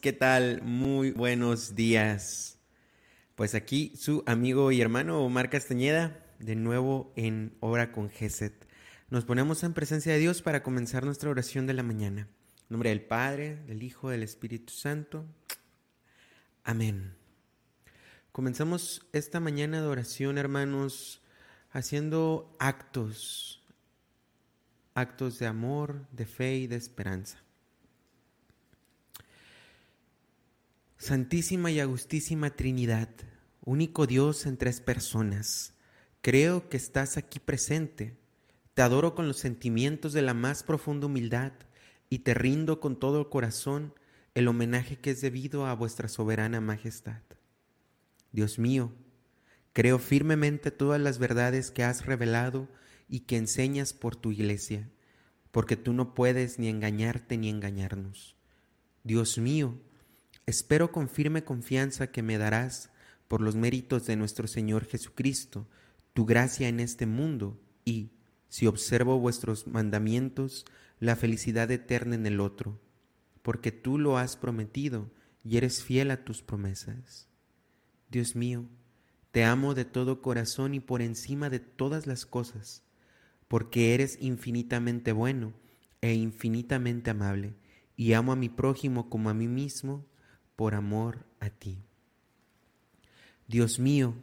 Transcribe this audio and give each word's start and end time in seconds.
¿qué 0.00 0.12
tal? 0.12 0.62
Muy 0.62 1.10
buenos 1.10 1.74
días. 1.74 2.58
Pues 3.34 3.54
aquí 3.54 3.92
su 3.96 4.22
amigo 4.26 4.70
y 4.70 4.80
hermano 4.80 5.20
Omar 5.24 5.50
Castañeda, 5.50 6.24
de 6.38 6.54
nuevo 6.54 7.12
en 7.16 7.56
Obra 7.60 7.90
con 7.90 8.08
Geset. 8.08 8.68
Nos 9.10 9.24
ponemos 9.24 9.64
en 9.64 9.74
presencia 9.74 10.12
de 10.12 10.18
Dios 10.18 10.42
para 10.42 10.62
comenzar 10.62 11.04
nuestra 11.04 11.30
oración 11.30 11.66
de 11.66 11.74
la 11.74 11.82
mañana. 11.82 12.22
En 12.22 12.66
nombre 12.68 12.90
del 12.90 13.02
Padre, 13.02 13.56
del 13.66 13.82
Hijo, 13.82 14.10
del 14.10 14.22
Espíritu 14.22 14.72
Santo. 14.72 15.24
Amén. 16.62 17.14
Comenzamos 18.30 19.06
esta 19.12 19.40
mañana 19.40 19.80
de 19.80 19.88
oración, 19.88 20.38
hermanos, 20.38 21.22
haciendo 21.70 22.54
actos, 22.60 23.64
actos 24.94 25.38
de 25.38 25.46
amor, 25.46 26.06
de 26.12 26.26
fe 26.26 26.56
y 26.56 26.66
de 26.66 26.76
esperanza. 26.76 27.42
Santísima 31.00 31.70
y 31.70 31.78
Agustísima 31.78 32.50
Trinidad, 32.50 33.08
único 33.60 34.08
Dios 34.08 34.46
en 34.46 34.56
tres 34.56 34.80
personas, 34.80 35.74
creo 36.22 36.68
que 36.68 36.76
estás 36.76 37.16
aquí 37.16 37.38
presente. 37.38 38.18
Te 38.74 38.82
adoro 38.82 39.14
con 39.14 39.28
los 39.28 39.36
sentimientos 39.36 40.12
de 40.12 40.22
la 40.22 40.34
más 40.34 40.64
profunda 40.64 41.06
humildad 41.06 41.52
y 42.10 42.18
te 42.20 42.34
rindo 42.34 42.80
con 42.80 42.98
todo 42.98 43.20
el 43.20 43.28
corazón 43.28 43.94
el 44.34 44.48
homenaje 44.48 44.98
que 44.98 45.12
es 45.12 45.20
debido 45.20 45.66
a 45.66 45.74
vuestra 45.74 46.08
soberana 46.08 46.60
majestad. 46.60 47.22
Dios 48.32 48.58
mío, 48.58 48.92
creo 49.72 50.00
firmemente 50.00 50.72
todas 50.72 51.00
las 51.00 51.20
verdades 51.20 51.70
que 51.70 51.84
has 51.84 52.06
revelado 52.06 52.68
y 53.08 53.20
que 53.20 53.36
enseñas 53.36 53.92
por 53.92 54.16
tu 54.16 54.32
iglesia, 54.32 54.90
porque 55.52 55.76
tú 55.76 55.92
no 55.92 56.12
puedes 56.16 56.58
ni 56.58 56.68
engañarte 56.68 57.38
ni 57.38 57.50
engañarnos. 57.50 58.34
Dios 59.04 59.38
mío, 59.38 59.78
Espero 60.48 60.92
con 60.92 61.10
firme 61.10 61.44
confianza 61.44 62.06
que 62.06 62.22
me 62.22 62.38
darás, 62.38 62.88
por 63.28 63.42
los 63.42 63.54
méritos 63.54 64.06
de 64.06 64.16
nuestro 64.16 64.48
Señor 64.48 64.86
Jesucristo, 64.86 65.68
tu 66.14 66.24
gracia 66.24 66.68
en 66.68 66.80
este 66.80 67.04
mundo 67.04 67.60
y, 67.84 68.12
si 68.48 68.66
observo 68.66 69.18
vuestros 69.18 69.66
mandamientos, 69.66 70.64
la 71.00 71.16
felicidad 71.16 71.70
eterna 71.70 72.14
en 72.14 72.24
el 72.24 72.40
otro, 72.40 72.80
porque 73.42 73.72
tú 73.72 73.98
lo 73.98 74.16
has 74.16 74.38
prometido 74.38 75.10
y 75.44 75.58
eres 75.58 75.84
fiel 75.84 76.10
a 76.10 76.24
tus 76.24 76.40
promesas. 76.40 77.28
Dios 78.10 78.34
mío, 78.34 78.64
te 79.32 79.44
amo 79.44 79.74
de 79.74 79.84
todo 79.84 80.22
corazón 80.22 80.72
y 80.72 80.80
por 80.80 81.02
encima 81.02 81.50
de 81.50 81.60
todas 81.60 82.06
las 82.06 82.24
cosas, 82.24 82.84
porque 83.48 83.92
eres 83.92 84.16
infinitamente 84.18 85.12
bueno 85.12 85.52
e 86.00 86.14
infinitamente 86.14 87.10
amable, 87.10 87.54
y 87.96 88.14
amo 88.14 88.32
a 88.32 88.36
mi 88.36 88.48
prójimo 88.48 89.10
como 89.10 89.28
a 89.28 89.34
mí 89.34 89.46
mismo, 89.46 90.06
por 90.58 90.74
amor 90.74 91.24
a 91.38 91.50
ti. 91.50 91.84
Dios 93.46 93.78
mío, 93.78 94.16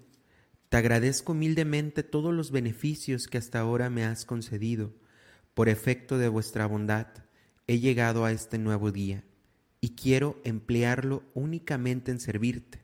te 0.67 0.75
agradezco 0.75 1.31
humildemente 1.31 2.03
todos 2.03 2.33
los 2.33 2.51
beneficios 2.51 3.27
que 3.27 3.37
hasta 3.37 3.61
ahora 3.61 3.89
me 3.89 4.03
has 4.03 4.25
concedido. 4.25 4.91
Por 5.53 5.69
efecto 5.69 6.17
de 6.17 6.27
vuestra 6.27 6.65
bondad, 6.65 7.07
he 7.67 7.79
llegado 7.79 8.25
a 8.25 8.33
este 8.33 8.57
nuevo 8.57 8.91
día 8.91 9.23
y 9.79 9.95
quiero 9.95 10.41
emplearlo 10.43 11.23
únicamente 11.35 12.11
en 12.11 12.19
servirte. 12.19 12.83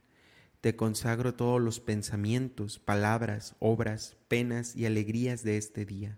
Te 0.62 0.78
consagro 0.78 1.34
todos 1.34 1.60
los 1.60 1.82
pensamientos, 1.82 2.80
palabras, 2.80 3.58
obras, 3.60 4.16
penas 4.30 4.78
y 4.78 4.86
alegrías 4.86 5.44
de 5.44 5.58
este 5.58 5.84
día. 5.86 6.18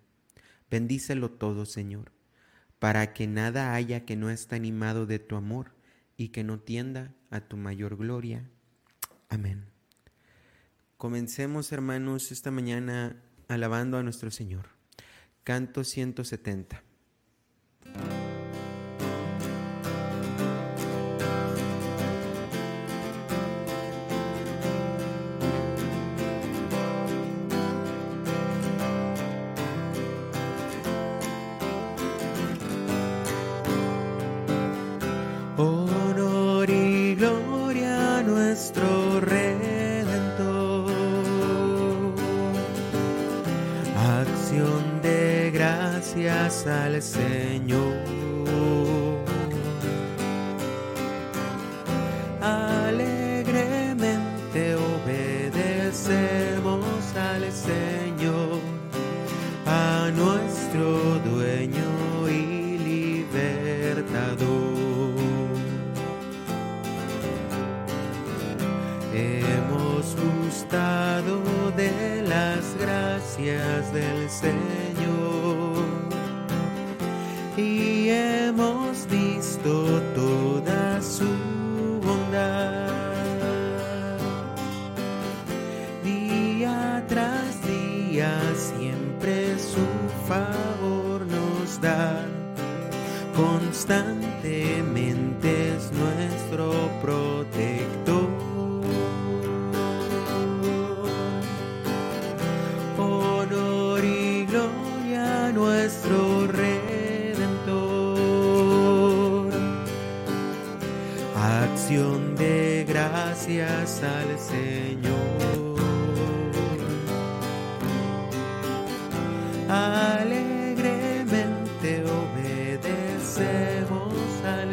Bendícelo 0.70 1.32
todo, 1.32 1.66
Señor, 1.66 2.12
para 2.78 3.12
que 3.12 3.26
nada 3.26 3.74
haya 3.74 4.06
que 4.06 4.16
no 4.16 4.30
esté 4.30 4.56
animado 4.56 5.08
de 5.08 5.18
tu 5.18 5.36
amor 5.36 5.72
y 6.18 6.30
que 6.30 6.44
no 6.44 6.60
tienda 6.60 7.14
a 7.30 7.42
tu 7.42 7.58
mayor 7.58 7.98
gloria. 7.98 8.50
Amén. 9.30 9.66
Comencemos, 10.98 11.72
hermanos, 11.72 12.32
esta 12.32 12.52
mañana 12.52 13.22
alabando 13.48 13.98
a 13.98 14.04
nuestro 14.04 14.32
Señor. 14.32 14.68
Canto 15.44 15.84
170. 15.84 16.84
Nuestro 60.12 61.20
dueño 61.20 62.30
y 62.30 62.78
libertador. 62.78 64.04
Hemos 69.14 70.16
gustado 70.16 71.42
de 71.78 72.22
las 72.24 72.76
gracias 72.80 73.94
del 73.94 74.30
Señor 74.30 74.83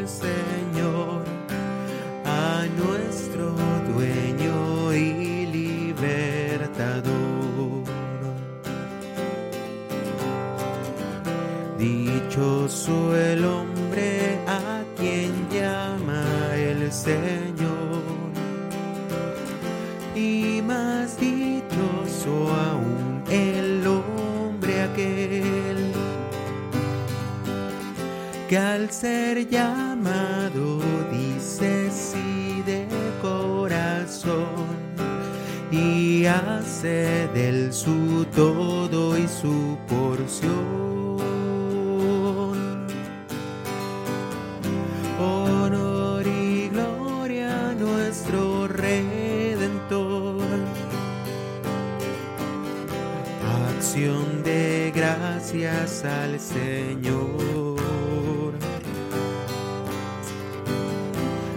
Señor, 0.07 1.25
a 2.25 2.65
nuestro 2.77 3.53
dueño 3.93 4.40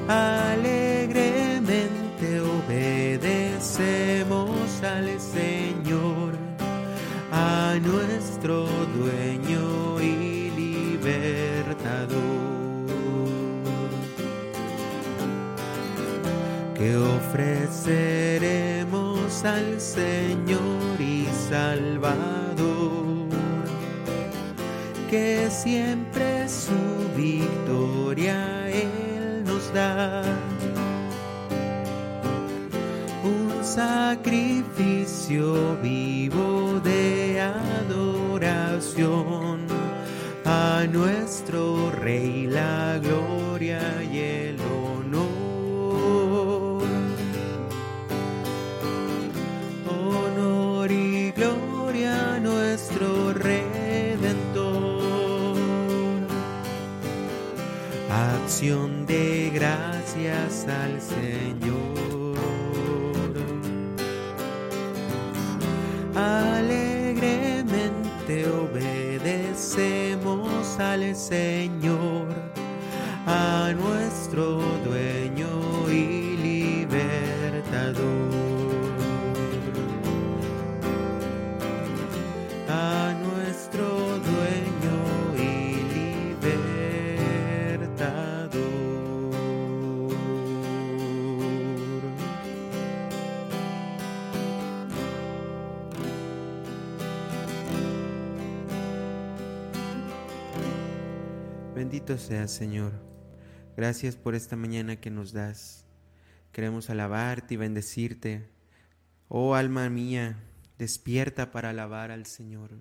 Alegremente 0.08 2.40
obedecemos 2.42 4.50
al 4.84 5.20
Señor, 5.20 6.38
a 7.32 7.76
nuestro 7.82 8.68
dueño 8.98 10.00
y 10.02 10.52
libertador. 11.00 12.44
Que 16.76 16.98
ofreceremos 16.98 19.46
al 19.46 19.80
Señor 19.80 21.00
y 21.00 21.26
Salvador, 21.50 23.30
que 25.10 25.50
siempre 25.50 26.50
su 26.50 26.74
victoria 27.16 28.43
Un 33.24 33.64
sacrificio 33.64 35.76
vivo 35.82 36.80
de 36.84 37.42
adoración 37.42 38.42
a 40.46 40.86
nuestro 40.92 41.90
Rey 41.90 42.46
la 42.46 43.00
gloria 43.00 44.04
y 44.04 44.20
el 44.20 44.60
honor. 44.62 46.84
Honor 49.90 50.92
y 50.92 51.32
gloria 51.32 52.36
a 52.36 52.40
nuestro 52.40 53.34
Redentor. 53.34 54.84
Acción 58.12 58.93
al 60.68 61.00
Señor. 61.02 62.34
Alegremente 66.16 67.84
obedecemos 68.48 70.00
al 70.80 71.16
Señor, 71.16 71.53
Seas, 102.06 102.52
Señor. 102.52 102.92
Gracias 103.78 104.18
por 104.18 104.36
esta 104.36 104.58
mañana 104.58 104.98
que 104.98 105.10
nos 105.10 105.32
das. 105.32 105.86
Queremos 106.52 106.90
alabarte 106.90 107.54
y 107.54 107.58
bendecirte. 107.58 108.50
Oh 109.30 109.56
alma 109.56 109.90
mía, 109.90 110.38
despierta 110.78 111.52
para 111.52 111.70
alabar 111.70 112.12
al 112.12 112.26
Señor. 112.26 112.72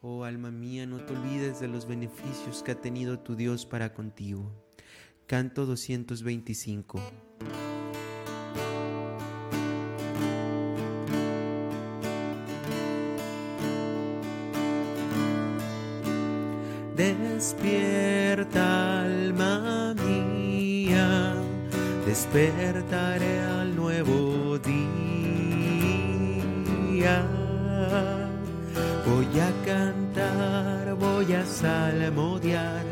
Oh 0.00 0.24
alma 0.24 0.50
mía, 0.50 0.86
no 0.86 1.04
te 1.04 1.12
olvides 1.12 1.60
de 1.60 1.68
los 1.68 1.86
beneficios 1.86 2.62
que 2.62 2.72
ha 2.72 2.80
tenido 2.80 3.20
tu 3.20 3.36
Dios 3.36 3.66
para 3.66 3.92
contigo. 3.92 4.50
Canto 5.26 5.66
225. 5.66 6.98
Despierta 17.00 19.04
alma 19.04 19.94
mía, 19.94 21.32
despertaré 22.04 23.40
al 23.40 23.74
nuevo 23.74 24.58
día. 24.58 24.86
Voy 29.06 29.40
a 29.40 29.50
cantar, 29.64 30.94
voy 30.96 31.32
a 31.32 31.46
salmodiar, 31.46 32.84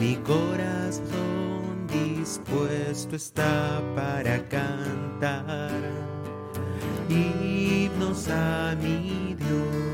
mi 0.00 0.16
corazón 0.16 1.86
dispuesto 1.86 3.14
está 3.14 3.82
para 3.94 4.42
cantar 4.48 5.82
himnos 7.10 8.26
a 8.30 8.74
mi 8.80 9.34
Dios. 9.34 9.93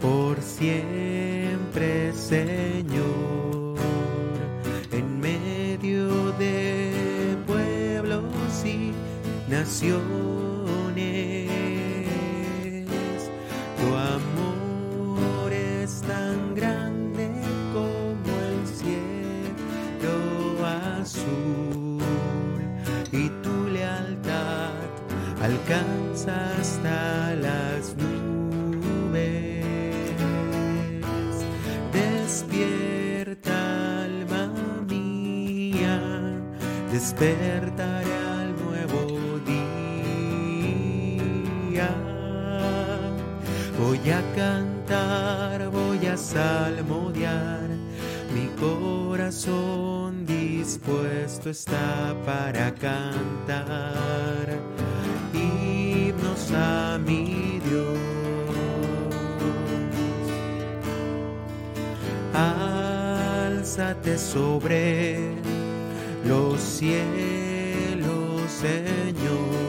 Por 0.00 0.40
siempre, 0.42 2.12
Señor, 2.12 3.76
en 4.92 5.20
medio 5.20 6.32
de 6.32 7.36
pueblos 7.46 8.64
y 8.64 8.92
naciones. 9.50 10.35
Alcanza 25.46 26.34
hasta 26.60 27.34
las 27.36 27.94
nubes. 27.96 29.64
Despierta, 31.92 33.56
alma 34.04 34.50
mía, 34.88 36.00
despertaré 36.90 38.16
al 38.38 38.50
nuevo 38.64 39.00
día. 39.46 39.60
Voy 43.78 44.10
a 44.10 44.22
cantar, 44.34 45.70
voy 45.70 46.06
a 46.06 46.16
salmodiar, 46.16 47.68
mi 48.34 48.46
corazón 48.58 50.26
dispuesto 50.26 51.50
está 51.50 52.16
para 52.24 52.74
cantar 52.74 53.36
himnos 55.34 56.52
a 56.52 56.98
mi 56.98 57.60
Dios. 57.68 57.98
Álzate 62.34 64.18
sobre 64.18 65.34
los 66.24 66.60
cielos, 66.60 68.42
Señor, 68.48 69.65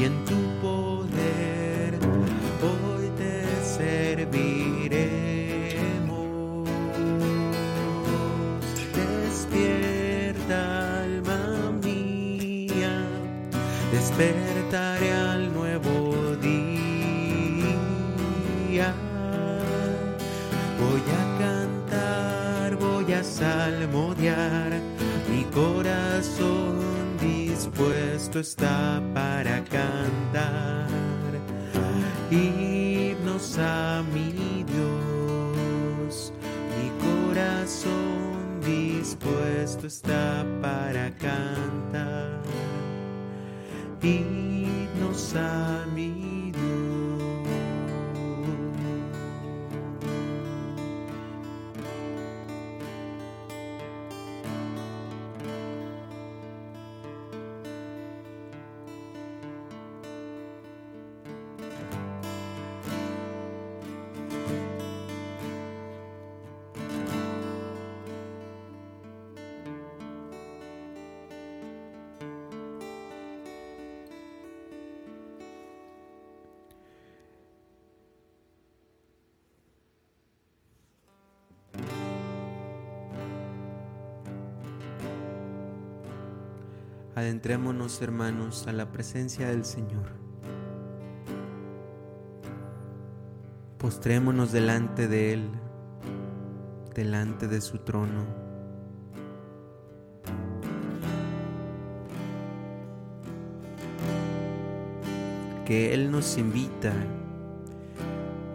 y 0.00 0.39
Adentrémonos, 87.16 88.00
hermanos, 88.02 88.68
a 88.68 88.72
la 88.72 88.92
presencia 88.92 89.48
del 89.48 89.64
Señor. 89.64 90.06
Postrémonos 93.78 94.52
delante 94.52 95.08
de 95.08 95.32
Él, 95.32 95.50
delante 96.94 97.48
de 97.48 97.60
su 97.60 97.78
trono. 97.78 98.24
Que 105.64 105.92
Él 105.92 106.12
nos 106.12 106.38
invita 106.38 106.92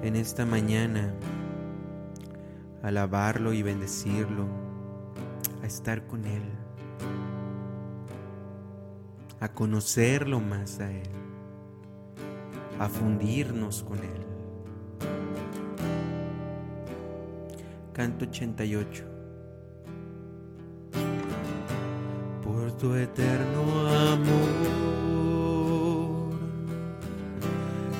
en 0.01 0.15
esta 0.15 0.45
mañana 0.45 1.13
a 2.81 2.87
alabarlo 2.87 3.51
y 3.51 3.63
bendecirlo, 3.63 4.47
a 5.61 5.65
estar 5.65 6.07
con 6.07 6.23
Él 6.25 6.43
a 9.45 9.49
conocerlo 9.49 10.39
más 10.39 10.79
a 10.79 10.91
Él, 10.91 11.07
a 12.79 12.89
fundirnos 12.89 13.83
con 13.83 13.99
Él. 13.99 14.25
Canto 17.93 18.25
88. 18.25 19.03
Por 22.43 22.71
tu 22.77 22.95
eterno 22.95 23.87
amor, 24.11 24.39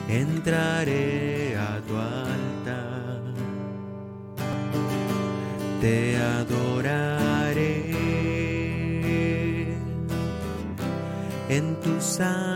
entraré 0.09 1.55
a 1.57 1.79
tu 1.81 1.95
altar, 1.95 3.21
te 5.79 6.17
adoraré 6.17 7.14
tu 11.85 12.01
santo 12.01 12.54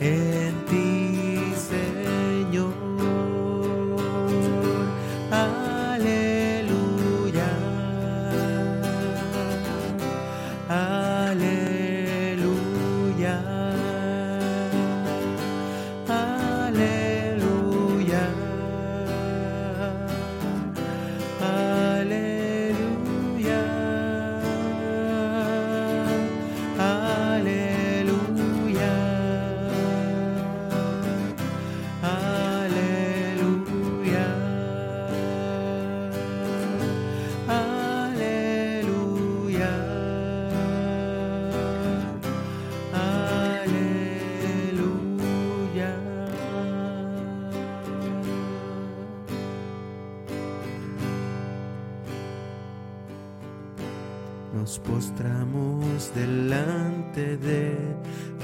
Nos 0.00 0.29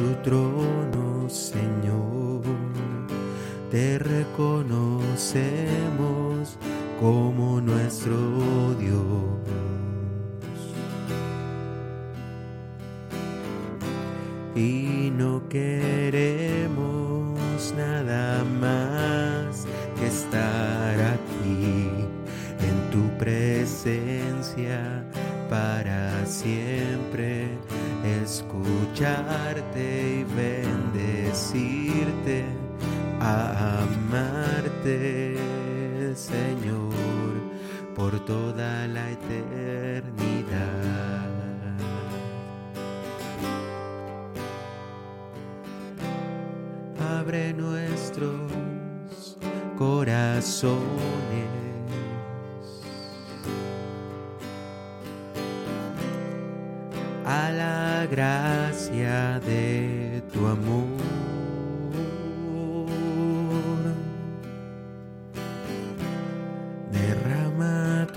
tu 0.07 0.15
trono, 0.23 1.27
Señor. 1.29 2.43
Te 3.71 3.99
reconocemos 3.99 6.57
como 7.01 7.61
nuestro 7.61 8.17
Dios. 8.79 9.03
Y 14.55 15.11
no 15.11 15.43
queremos 15.49 16.71
nada 17.77 18.45
más 18.61 19.67
que 19.99 20.07
estar 20.07 21.01
aquí 21.01 21.91
en 22.69 22.91
tu 22.91 23.03
presencia 23.19 25.05
para 25.51 26.25
siempre 26.25 27.59
escucharte 28.23 30.21
y 30.21 30.25
bendecirte, 30.35 32.45
amarte, 33.21 35.37
Señor, 36.15 36.95
por 37.95 38.19
toda 38.25 38.87
la 38.89 39.11
eternidad. 39.11 41.26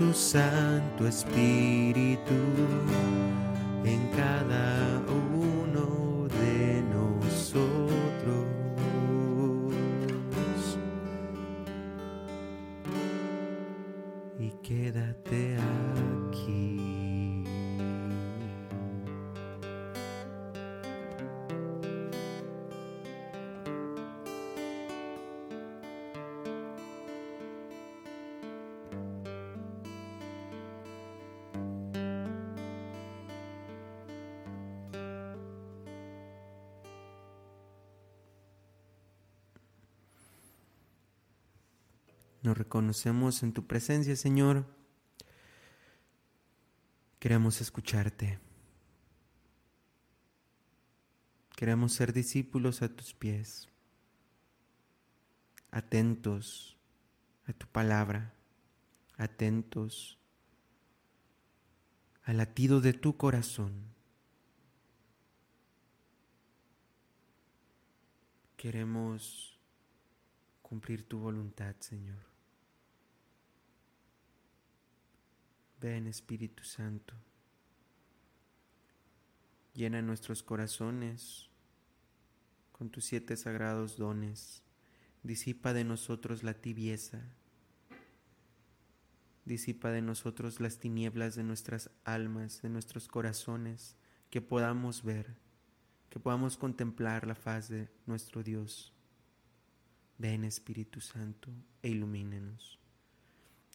Tu 0.00 0.14
Santo 0.14 1.06
Espíritu 1.06 2.40
en 3.84 4.00
cada 4.16 4.99
en 43.42 43.52
tu 43.52 43.66
presencia, 43.66 44.16
Señor. 44.16 44.66
Queremos 47.18 47.60
escucharte. 47.60 48.38
Queremos 51.56 51.92
ser 51.92 52.12
discípulos 52.12 52.80
a 52.80 52.88
tus 52.88 53.12
pies, 53.12 53.68
atentos 55.70 56.78
a 57.46 57.52
tu 57.52 57.66
palabra, 57.66 58.32
atentos 59.18 60.18
al 62.24 62.38
latido 62.38 62.80
de 62.80 62.94
tu 62.94 63.16
corazón. 63.16 63.74
Queremos 68.56 69.58
cumplir 70.62 71.06
tu 71.06 71.18
voluntad, 71.18 71.76
Señor. 71.80 72.29
Ven 75.80 76.06
Espíritu 76.06 76.62
Santo, 76.62 77.14
llena 79.72 80.02
nuestros 80.02 80.42
corazones 80.42 81.48
con 82.72 82.90
tus 82.90 83.06
siete 83.06 83.34
sagrados 83.34 83.96
dones, 83.96 84.62
disipa 85.22 85.72
de 85.72 85.84
nosotros 85.84 86.42
la 86.42 86.52
tibieza, 86.52 87.22
disipa 89.46 89.90
de 89.90 90.02
nosotros 90.02 90.60
las 90.60 90.78
tinieblas 90.78 91.34
de 91.34 91.44
nuestras 91.44 91.90
almas, 92.04 92.60
de 92.60 92.68
nuestros 92.68 93.08
corazones, 93.08 93.96
que 94.28 94.42
podamos 94.42 95.02
ver, 95.02 95.34
que 96.10 96.20
podamos 96.20 96.58
contemplar 96.58 97.26
la 97.26 97.34
faz 97.34 97.70
de 97.70 97.88
nuestro 98.04 98.42
Dios. 98.42 98.92
Ven 100.18 100.44
Espíritu 100.44 101.00
Santo 101.00 101.50
e 101.82 101.88
ilumínenos. 101.88 102.79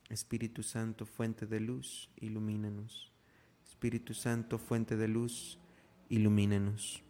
Espíritu 0.10 0.62
Santo, 0.64 1.06
fuente 1.06 1.46
de 1.46 1.60
luz, 1.60 2.10
ilumínanos. 2.18 3.12
Espíritu 3.68 4.14
Santo, 4.14 4.60
fuente 4.60 4.96
de 4.98 5.08
luz, 5.08 5.60
ilumínanos. 6.10 7.04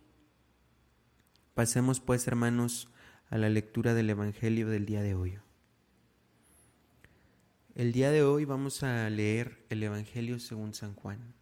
Pasemos 1.54 2.00
pues, 2.00 2.28
hermanos, 2.28 2.88
a 3.30 3.38
la 3.38 3.50
lectura 3.50 3.94
del 3.94 4.10
Evangelio 4.10 4.70
del 4.70 4.86
día 4.86 5.02
de 5.02 5.16
hoy. 5.16 5.38
El 7.76 7.92
día 7.92 8.12
de 8.12 8.24
hoy 8.24 8.46
vamos 8.46 8.84
a 8.84 9.10
leer 9.10 9.66
el 9.70 9.84
Evangelio 9.84 10.40
según 10.40 10.74
San 10.74 10.94
Juan. 10.96 11.34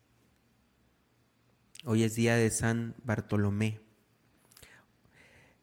Hoy 1.86 2.04
es 2.04 2.16
día 2.16 2.36
de 2.36 2.50
San 2.50 2.96
Bartolomé, 3.04 3.80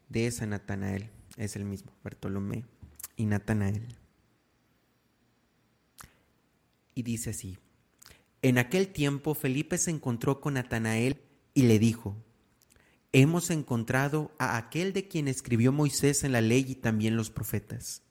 de 0.08 0.30
San 0.30 0.50
Natanael, 0.50 1.10
es 1.36 1.56
el 1.56 1.64
mismo, 1.64 1.92
Bartolomé 2.04 2.64
y 3.16 3.24
Natanael 3.24 3.99
y 7.00 7.02
dice 7.02 7.30
así. 7.30 7.58
En 8.42 8.58
aquel 8.58 8.88
tiempo 8.88 9.34
Felipe 9.34 9.78
se 9.78 9.90
encontró 9.90 10.40
con 10.40 10.54
Natanael 10.54 11.20
y 11.54 11.62
le 11.62 11.78
dijo, 11.78 12.16
Hemos 13.12 13.50
encontrado 13.50 14.30
a 14.38 14.56
aquel 14.56 14.92
de 14.92 15.08
quien 15.08 15.26
escribió 15.26 15.72
Moisés 15.72 16.22
en 16.22 16.32
la 16.32 16.40
ley 16.40 16.64
y 16.68 16.74
también 16.76 17.16
los 17.16 17.28
profetas. 17.28 18.02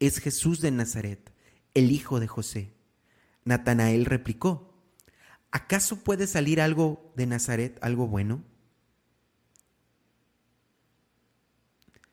Es 0.00 0.18
Jesús 0.18 0.60
de 0.60 0.72
Nazaret, 0.72 1.32
el 1.74 1.92
hijo 1.92 2.18
de 2.18 2.26
José. 2.26 2.74
Natanael 3.44 4.04
replicó, 4.04 4.74
¿acaso 5.52 6.02
puede 6.02 6.26
salir 6.26 6.60
algo 6.60 7.12
de 7.16 7.26
Nazaret, 7.26 7.78
algo 7.82 8.08
bueno? 8.08 8.42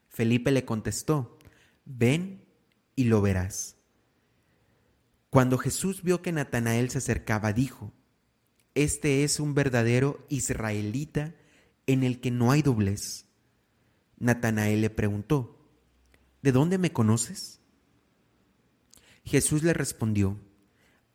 Felipe 0.09 0.51
le 0.51 0.65
contestó, 0.65 1.39
ven 1.83 2.45
y 2.95 3.05
lo 3.05 3.21
verás. 3.21 3.74
Cuando 5.35 5.57
Jesús 5.57 6.01
vio 6.01 6.21
que 6.21 6.31
Natanael 6.31 6.89
se 6.89 6.99
acercaba, 6.99 7.51
dijo, 7.51 7.91
Este 8.73 9.25
es 9.25 9.41
un 9.41 9.53
verdadero 9.53 10.25
israelita 10.29 11.35
en 11.87 12.05
el 12.05 12.21
que 12.21 12.31
no 12.31 12.51
hay 12.51 12.61
doblez. 12.61 13.25
Natanael 14.17 14.79
le 14.79 14.89
preguntó, 14.89 15.59
¿De 16.41 16.53
dónde 16.53 16.77
me 16.77 16.93
conoces? 16.93 17.59
Jesús 19.25 19.61
le 19.61 19.73
respondió, 19.73 20.39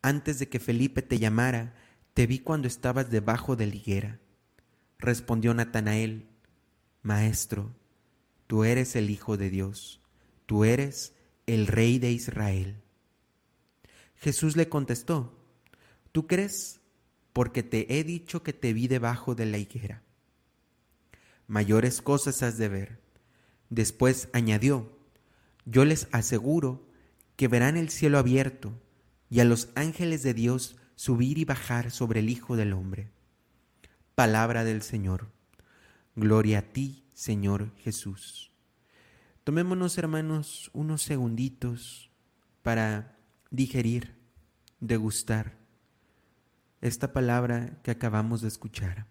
Antes 0.03 0.39
de 0.39 0.51
que 0.51 0.61
Felipe 0.61 1.01
te 1.01 1.19
llamara, 1.19 1.75
te 2.13 2.27
vi 2.27 2.41
cuando 2.41 2.69
estabas 2.69 3.11
debajo 3.11 3.57
de 3.57 3.69
la 3.69 3.75
higuera. 3.75 4.21
Respondió 4.99 5.55
Natanael, 5.55 6.29
Maestro, 7.01 7.75
tú 8.47 8.65
eres 8.65 8.97
el 8.97 9.09
Hijo 9.09 9.39
de 9.39 9.49
Dios, 9.49 10.03
tú 10.45 10.67
eres 10.67 11.15
el 11.47 11.67
Rey 11.67 11.99
de 11.99 12.13
Israel. 12.13 12.83
Jesús 14.21 14.55
le 14.55 14.69
contestó, 14.69 15.35
¿tú 16.13 16.27
crees? 16.27 16.81
Porque 17.33 17.63
te 17.63 17.99
he 17.99 18.05
dicho 18.05 18.43
que 18.43 18.53
te 18.53 18.75
vi 18.75 18.87
debajo 18.87 19.35
de 19.35 19.47
la 19.47 19.57
higuera. 19.57 20.03
Mayores 21.47 22.03
cosas 22.03 22.43
has 22.43 22.59
de 22.59 22.69
ver. 22.69 23.01
Después 23.71 24.29
añadió, 24.35 24.93
yo 25.65 25.87
les 25.87 26.07
aseguro 26.13 26.87
que 27.37 27.49
verán 27.49 27.79
el 27.79 27.89
cielo 27.89 28.19
abierto 28.19 28.73
y 29.31 29.41
a 29.41 29.45
los 29.45 29.71
ángeles 29.75 30.23
de 30.23 30.35
Dios 30.35 30.77
subir 30.97 31.39
y 31.39 31.47
bajar 31.47 31.91
sobre 31.91 32.21
el 32.21 32.29
Hijo 32.29 32.57
del 32.57 32.75
Hombre. 32.75 33.11
Palabra 34.15 34.65
del 34.65 34.83
Señor. 34.83 35.29
Gloria 36.15 36.59
a 36.59 36.63
ti, 36.63 37.05
Señor 37.15 37.75
Jesús. 37.79 38.53
Tomémonos, 39.45 39.97
hermanos, 39.97 40.71
unos 40.75 41.01
segunditos 41.01 42.11
para 42.63 43.17
digerir, 43.51 44.17
degustar 44.81 45.59
esta 46.81 47.13
palabra 47.13 47.81
que 47.83 47.91
acabamos 47.91 48.41
de 48.41 48.49
escuchar. 48.49 49.10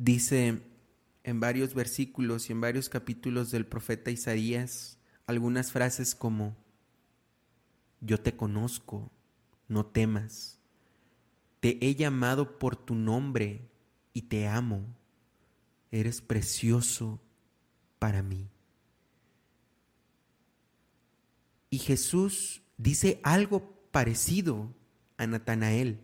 Dice 0.00 0.62
en 1.24 1.40
varios 1.40 1.74
versículos 1.74 2.48
y 2.48 2.52
en 2.52 2.60
varios 2.62 2.88
capítulos 2.88 3.50
del 3.50 3.66
profeta 3.66 4.10
Isaías 4.10 4.98
algunas 5.26 5.70
frases 5.70 6.14
como, 6.14 6.56
yo 8.00 8.18
te 8.18 8.34
conozco, 8.34 9.12
no 9.68 9.84
temas, 9.86 10.58
te 11.60 11.78
he 11.86 11.94
llamado 11.94 12.58
por 12.58 12.76
tu 12.76 12.94
nombre 12.94 13.68
y 14.14 14.22
te 14.22 14.48
amo, 14.48 14.86
eres 15.90 16.22
precioso 16.22 17.20
para 17.98 18.22
mí. 18.22 18.48
Y 21.68 21.78
Jesús 21.78 22.62
dice 22.78 23.20
algo 23.22 23.70
parecido 23.92 24.74
a 25.18 25.26
Natanael. 25.26 26.00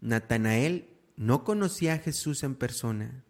Natanael 0.00 0.93
no 1.16 1.44
conocía 1.44 1.94
a 1.94 1.98
Jesús 1.98 2.42
en 2.42 2.54
persona. 2.54 3.24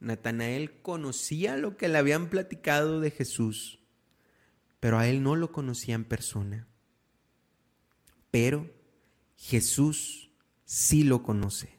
Natanael 0.00 0.80
conocía 0.82 1.56
lo 1.56 1.76
que 1.76 1.88
le 1.88 1.98
habían 1.98 2.30
platicado 2.30 3.00
de 3.00 3.10
Jesús, 3.10 3.80
pero 4.80 4.98
a 4.98 5.08
él 5.08 5.22
no 5.22 5.36
lo 5.36 5.50
conocía 5.50 5.94
en 5.94 6.04
persona. 6.04 6.68
Pero 8.30 8.70
Jesús 9.36 10.30
sí 10.64 11.02
lo 11.02 11.22
conoce, 11.22 11.70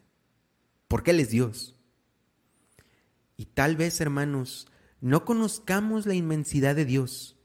porque 0.88 1.12
Él 1.12 1.20
es 1.20 1.30
Dios. 1.30 1.76
Y 3.38 3.46
tal 3.46 3.78
vez, 3.78 4.02
hermanos, 4.02 4.68
no 5.00 5.24
conozcamos 5.24 6.06
la 6.06 6.16
inmensidad 6.16 6.76
de 6.76 6.86
Dios, 6.86 7.38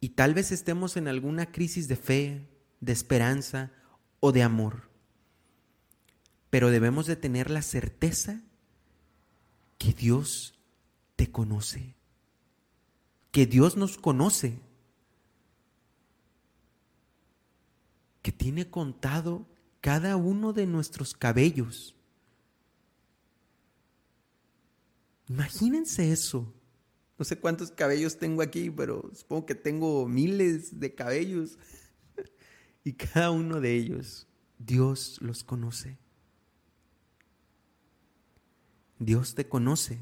y 0.00 0.10
tal 0.10 0.32
vez 0.34 0.50
estemos 0.50 0.96
en 0.96 1.08
alguna 1.08 1.52
crisis 1.52 1.86
de 1.86 1.96
fe, 1.96 2.48
de 2.80 2.92
esperanza 2.92 3.70
o 4.18 4.32
de 4.32 4.42
amor. 4.42 4.89
Pero 6.50 6.70
debemos 6.70 7.06
de 7.06 7.16
tener 7.16 7.50
la 7.50 7.62
certeza 7.62 8.42
que 9.78 9.92
Dios 9.92 10.54
te 11.16 11.30
conoce, 11.30 11.94
que 13.30 13.46
Dios 13.46 13.76
nos 13.76 13.96
conoce, 13.96 14.58
que 18.22 18.32
tiene 18.32 18.68
contado 18.68 19.46
cada 19.80 20.16
uno 20.16 20.52
de 20.52 20.66
nuestros 20.66 21.14
cabellos. 21.14 21.94
Imagínense 25.28 26.10
eso. 26.12 26.52
No 27.16 27.24
sé 27.24 27.38
cuántos 27.38 27.70
cabellos 27.70 28.18
tengo 28.18 28.42
aquí, 28.42 28.70
pero 28.70 29.10
supongo 29.14 29.46
que 29.46 29.54
tengo 29.54 30.08
miles 30.08 30.80
de 30.80 30.94
cabellos. 30.94 31.58
y 32.84 32.94
cada 32.94 33.30
uno 33.30 33.60
de 33.60 33.76
ellos, 33.76 34.26
Dios 34.58 35.18
los 35.20 35.44
conoce. 35.44 35.98
Dios 39.00 39.34
te 39.34 39.48
conoce. 39.48 39.98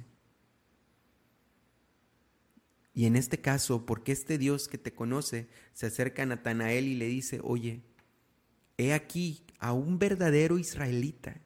Y 2.93 3.07
en 3.07 3.17
este 3.17 3.41
caso, 3.41 3.87
porque 3.87 4.13
este 4.13 4.37
Dios 4.37 4.69
que 4.69 4.77
te 4.77 4.93
conoce 4.93 5.49
se 5.73 5.87
acerca 5.87 6.25
a 6.25 6.27
Natanael 6.27 6.85
y 6.87 6.97
le 6.97 7.07
dice, 7.07 7.41
oye, 7.43 7.85
he 8.77 8.93
aquí 8.93 9.47
a 9.61 9.73
un 9.73 9.99
verdadero 9.99 10.59
israelita 10.59 11.41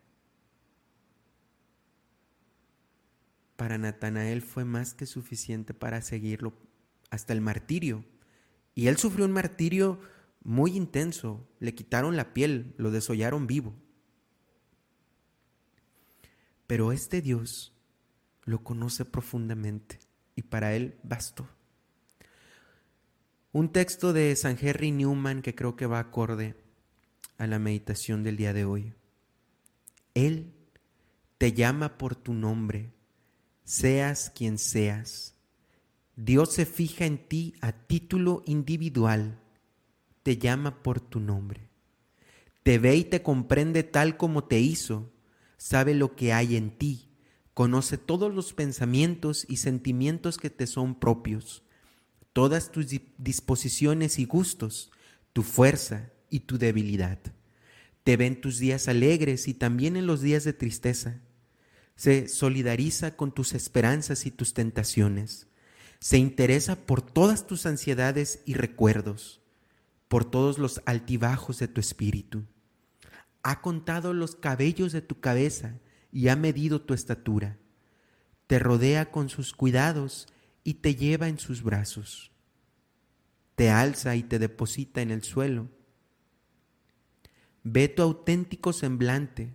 para 3.63 3.79
Natanael 3.79 4.43
fue 4.43 4.65
más 4.65 4.93
que 4.93 5.07
suficiente 5.07 5.73
para 5.73 6.03
seguirlo 6.03 6.53
hasta 7.11 7.33
el 7.33 7.41
martirio. 7.41 8.05
Y 8.75 8.89
él 8.89 8.97
sufrió 8.97 9.25
un 9.25 9.31
martirio 9.31 10.01
muy 10.43 10.75
intenso, 10.77 11.47
le 11.61 11.73
quitaron 11.75 12.17
la 12.17 12.35
piel, 12.35 12.75
lo 12.77 12.91
desollaron 12.91 13.47
vivo. 13.47 13.75
Pero 16.73 16.91
este 16.91 17.21
Dios 17.21 17.75
lo 18.47 18.65
conoce 18.65 19.05
profundamente 19.05 19.99
y 20.35 20.41
para 20.41 20.75
él 20.75 20.95
bastó. 21.03 21.47
Un 23.53 23.71
texto 23.73 24.15
de 24.15 24.35
San 24.37 24.57
Henry 24.59 24.91
Newman 24.91 25.43
que 25.43 25.55
creo 25.55 25.77
que 25.77 25.85
va 25.85 25.99
acorde 25.99 26.57
a 27.37 27.47
la 27.47 27.59
meditación 27.59 28.23
del 28.23 28.39
día 28.39 28.55
de 28.55 28.65
hoy. 28.65 28.95
Él 30.15 30.55
te 31.37 31.53
llama 31.53 31.99
por 31.99 32.17
tu 32.17 32.33
nombre 32.33 32.91
seas 33.65 34.33
quien 34.35 34.57
seas. 34.57 35.35
Dios 36.17 36.55
se 36.55 36.65
fija 36.65 37.05
en 37.05 37.19
ti 37.19 37.53
a 37.61 37.73
título 37.73 38.43
individual, 38.47 39.39
te 40.23 40.39
llama 40.39 40.83
por 40.83 41.01
tu 41.01 41.21
nombre. 41.21 41.69
Te 42.63 42.79
ve 42.79 42.97
y 42.97 43.05
te 43.05 43.21
comprende 43.23 43.83
tal 43.83 44.17
como 44.17 44.45
te 44.45 44.59
hizo, 44.59 45.12
sabe 45.63 45.95
lo 45.95 46.17
que 46.17 46.33
hay 46.33 46.57
en 46.57 46.77
ti, 46.77 47.09
conoce 47.55 47.97
todos 47.97 48.35
los 48.35 48.53
pensamientos 48.53 49.47
y 49.49 49.59
sentimientos 49.59 50.37
que 50.37 50.51
te 50.51 50.67
son 50.67 50.99
propios, 50.99 51.63
todas 52.33 52.73
tus 52.73 52.87
disposiciones 53.17 54.19
y 54.19 54.25
gustos, 54.25 54.91
tu 55.33 55.45
fuerza 55.45 56.11
y 56.29 56.41
tu 56.41 56.59
debilidad. 56.59 57.21
Te 58.03 58.17
ve 58.17 58.27
en 58.27 58.41
tus 58.41 58.59
días 58.59 58.89
alegres 58.89 59.47
y 59.47 59.55
también 59.55 59.97
en 59.97 60.09
los 60.09 60.21
días 60.21 60.43
de 60.43 60.53
tristeza 60.53 61.21
se 61.95 62.27
solidariza 62.27 63.17
con 63.17 63.31
tus 63.31 63.55
esperanzas 63.55 64.27
y 64.27 64.33
tus 64.33 64.55
tentaciones, 64.55 65.47
se 66.01 66.19
interesa 66.19 66.75
por 66.75 67.03
todas 67.03 67.47
tus 67.47 67.67
ansiedades 67.67 68.41
y 68.47 68.55
recuerdos, 68.55 69.41
por 70.09 70.29
todos 70.29 70.59
los 70.59 70.83
altibajos 70.87 71.61
de 71.61 71.69
tu 71.69 71.81
espíritu. 71.81 72.47
Ha 73.43 73.61
contado 73.61 74.13
los 74.13 74.37
cabellos 74.37 74.93
de 74.93 75.03
tu 75.03 75.21
cabeza 75.21 75.81
y 76.13 76.29
ha 76.29 76.37
medido 76.37 76.83
tu 76.83 76.95
estatura. 76.95 77.59
Te 78.47 78.59
rodea 78.59 79.11
con 79.11 79.29
sus 79.29 79.53
cuidados 79.53 80.29
y 80.65 80.75
te 80.75 80.95
lleva 80.95 81.29
en 81.29 81.39
sus 81.39 81.63
brazos. 81.63 82.31
Te 83.55 83.71
alza 83.71 84.17
y 84.17 84.23
te 84.23 84.39
deposita 84.39 85.03
en 85.03 85.11
el 85.11 85.23
suelo. 85.23 85.69
Ve 87.65 87.89
tu 87.89 88.03
auténtico 88.03 88.73
semblante 88.73 89.55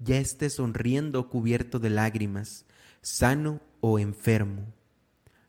ya 0.00 0.18
esté 0.18 0.48
sonriendo 0.48 1.28
cubierto 1.28 1.78
de 1.80 1.90
lágrimas, 1.90 2.66
sano 3.02 3.60
o 3.80 3.98
enfermo. 3.98 4.72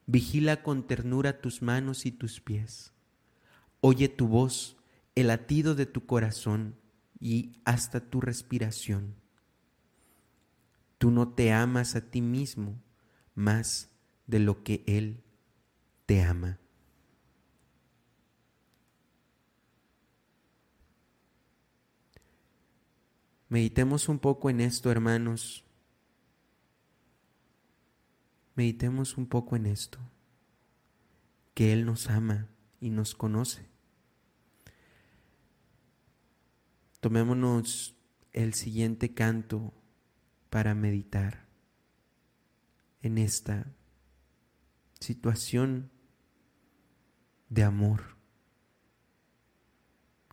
Vigila 0.08 0.64
con 0.64 0.88
ternura 0.88 1.40
tus 1.40 1.62
manos 1.62 2.08
y 2.08 2.12
tus 2.12 2.42
pies. 2.42 2.92
Oye 3.80 4.10
tu 4.10 4.28
voz, 4.28 4.78
el 5.14 5.28
latido 5.28 5.76
de 5.76 5.86
tu 5.86 6.06
corazón 6.08 6.76
y 7.20 7.62
hasta 7.66 8.00
tu 8.00 8.22
respiración. 8.22 9.16
Tú 10.98 11.12
no 11.12 11.30
te 11.30 11.52
amas 11.52 11.96
a 11.96 12.10
ti 12.10 12.22
mismo 12.22 12.82
más 13.36 13.90
de 14.28 14.40
lo 14.40 14.64
que 14.64 14.84
Él 14.86 15.24
te 16.06 16.22
ama. 16.22 16.60
Meditemos 23.50 24.10
un 24.10 24.20
poco 24.20 24.50
en 24.50 24.62
esto, 24.62 24.92
hermanos. 24.92 25.66
Meditemos 28.56 29.18
un 29.18 29.26
poco 29.26 29.56
en 29.56 29.66
esto, 29.66 29.98
que 31.54 31.74
Él 31.74 31.86
nos 31.86 32.10
ama 32.10 32.50
y 32.80 32.90
nos 32.90 33.16
conoce. 33.16 33.70
Tomémonos 37.00 37.96
el 38.34 38.54
siguiente 38.54 39.14
canto 39.14 39.74
para 40.50 40.76
meditar 40.76 41.48
en 43.02 43.18
esta 43.18 43.74
situación 45.00 45.90
de 47.50 47.64
amor 47.64 48.18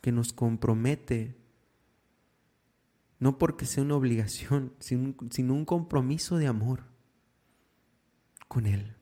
que 0.02 0.12
nos 0.12 0.32
compromete 0.32 1.36
no 3.18 3.38
porque 3.38 3.64
sea 3.64 3.82
una 3.82 3.96
obligación, 3.96 4.74
sino 4.78 5.54
un 5.54 5.64
compromiso 5.64 6.36
de 6.36 6.46
amor 6.48 6.84
con 8.48 8.66
Él. 8.66 8.95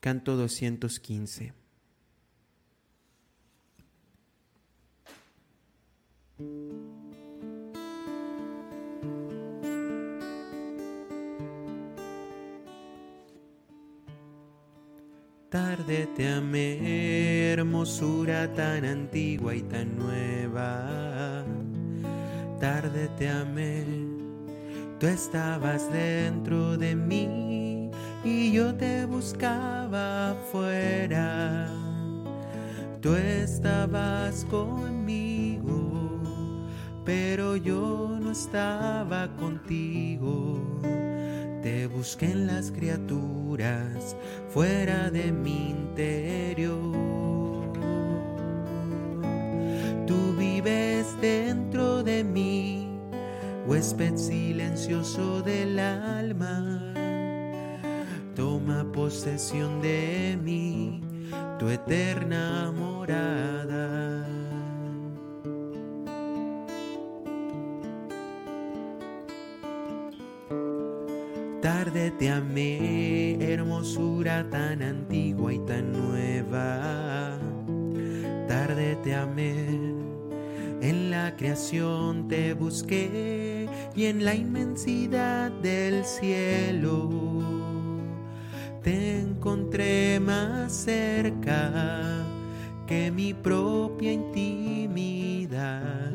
Canto 0.00 0.36
215. 0.36 1.52
Tarde 15.48 16.08
te 16.14 16.28
amé, 16.28 17.52
hermosura 17.52 18.52
tan 18.52 18.84
antigua 18.84 19.54
y 19.54 19.62
tan 19.62 19.96
nueva. 19.96 21.44
Tarde 22.60 23.08
te 23.16 23.28
amé, 23.28 23.84
Tú 24.98 25.06
estabas 25.06 25.90
dentro 25.92 26.76
de 26.76 26.96
mí 26.96 27.65
y 28.26 28.50
yo 28.50 28.74
te 28.74 29.06
buscaba 29.06 30.32
afuera. 30.32 31.68
Tú 33.00 33.14
estabas 33.14 34.44
conmigo, 34.46 36.20
pero 37.04 37.54
yo 37.54 38.18
no 38.20 38.32
estaba 38.32 39.28
contigo. 39.36 40.60
Te 41.62 41.86
busqué 41.86 42.32
en 42.32 42.48
las 42.48 42.72
criaturas, 42.72 44.16
fuera 44.48 45.08
de 45.10 45.30
mi 45.30 45.70
interior. 45.70 46.74
Tú 50.04 50.34
vives 50.36 51.06
dentro 51.20 52.02
de 52.02 52.24
mí 52.24 52.88
huésped 53.66 54.16
silencioso 54.16 55.42
del 55.42 55.78
alma, 55.78 56.85
posesión 58.96 59.80
de 59.80 60.38
mí, 60.42 61.00
tu 61.58 61.68
eterna 61.68 62.72
morada. 62.76 64.26
Tarde 71.62 72.10
te 72.18 72.30
amé, 72.30 73.36
hermosura 73.52 74.48
tan 74.50 74.82
antigua 74.82 75.52
y 75.52 75.58
tan 75.60 75.92
nueva. 75.92 77.38
Tarde 78.48 78.96
te 79.04 79.14
amé, 79.14 79.94
en 80.80 81.10
la 81.10 81.36
creación 81.36 82.28
te 82.28 82.54
busqué 82.54 83.68
y 83.94 84.06
en 84.06 84.24
la 84.24 84.34
inmensidad 84.34 85.50
del 85.62 86.04
cielo 86.04 87.55
te 88.86 89.18
encontré 89.18 90.20
más 90.20 90.72
cerca 90.72 92.24
que 92.86 93.10
mi 93.10 93.34
propia 93.34 94.12
intimidad. 94.12 96.12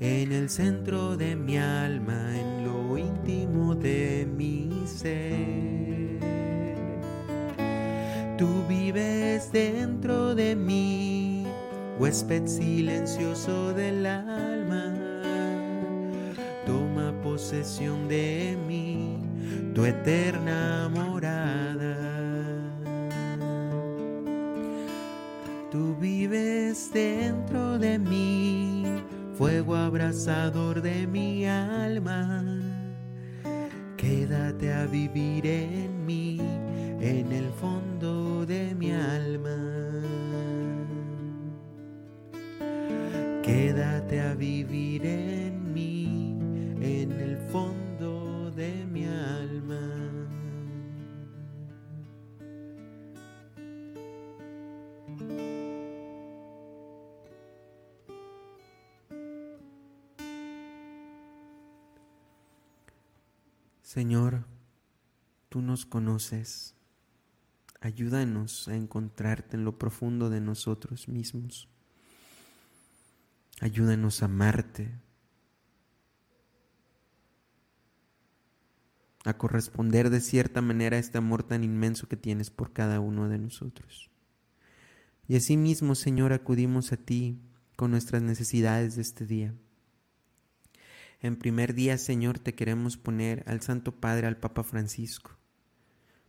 En 0.00 0.32
el 0.32 0.50
centro 0.50 1.16
de 1.16 1.36
mi 1.36 1.56
alma, 1.56 2.36
en 2.36 2.64
lo 2.64 2.98
íntimo 2.98 3.76
de 3.76 4.28
mi 4.36 4.82
ser. 4.84 6.18
Tú 8.36 8.48
vives 8.68 9.52
dentro 9.52 10.34
de 10.34 10.56
mí, 10.56 11.44
huésped 12.00 12.46
silencioso 12.46 13.72
del 13.74 14.06
alma 14.06 14.98
posesión 17.38 18.08
de 18.08 18.58
mí, 18.66 19.16
tu 19.78 19.84
eterna 19.84 20.90
morada. 20.92 21.94
Tú 25.70 25.94
vives 26.00 26.90
dentro 26.92 27.78
de 27.78 27.96
mí, 27.96 28.82
fuego 29.34 29.76
abrasador 29.76 30.82
de 30.82 31.06
mi 31.06 31.46
alma. 31.46 32.44
Quédate 33.96 34.72
a 34.72 34.86
vivir 34.86 35.46
en 35.46 36.04
mí, 36.04 36.40
en 37.00 37.30
el 37.30 37.48
fondo 37.52 38.44
de 38.46 38.74
mi 38.74 38.90
alma. 38.90 39.58
Quédate 43.44 44.20
a 44.22 44.34
vivir 44.34 45.06
en 45.06 45.47
Señor, 63.88 64.44
tú 65.48 65.62
nos 65.62 65.86
conoces. 65.86 66.74
Ayúdanos 67.80 68.68
a 68.68 68.76
encontrarte 68.76 69.56
en 69.56 69.64
lo 69.64 69.78
profundo 69.78 70.28
de 70.28 70.42
nosotros 70.42 71.08
mismos. 71.08 71.70
Ayúdanos 73.62 74.20
a 74.20 74.26
amarte 74.26 74.92
a 79.24 79.38
corresponder 79.38 80.10
de 80.10 80.20
cierta 80.20 80.60
manera 80.60 80.98
a 80.98 81.00
este 81.00 81.16
amor 81.16 81.42
tan 81.42 81.64
inmenso 81.64 82.08
que 82.08 82.18
tienes 82.18 82.50
por 82.50 82.74
cada 82.74 83.00
uno 83.00 83.30
de 83.30 83.38
nosotros. 83.38 84.10
Y 85.26 85.36
asimismo, 85.36 85.94
Señor, 85.94 86.34
acudimos 86.34 86.92
a 86.92 86.98
ti 86.98 87.40
con 87.74 87.92
nuestras 87.92 88.20
necesidades 88.20 88.96
de 88.96 89.00
este 89.00 89.24
día. 89.24 89.54
En 91.20 91.36
primer 91.36 91.74
día, 91.74 91.98
Señor, 91.98 92.38
te 92.38 92.54
queremos 92.54 92.96
poner 92.96 93.42
al 93.48 93.60
Santo 93.60 94.00
Padre, 94.00 94.28
al 94.28 94.36
Papa 94.36 94.62
Francisco, 94.62 95.36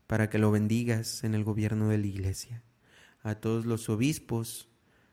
para 0.08 0.32
que 0.32 0.40
lo 0.40 0.50
bendigas 0.50 1.24
en 1.24 1.36
el 1.36 1.44
gobierno 1.44 1.90
de 1.90 2.00
la 2.00 2.08
Iglesia, 2.08 2.64
a 3.22 3.36
todos 3.36 3.68
los 3.68 3.88
obispos, 3.90 4.68